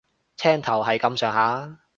[0.35, 1.77] 青頭係咁上下